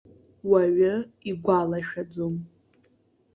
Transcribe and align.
Уаҩы 0.49 0.93
игәалашәаӡом. 1.29 2.35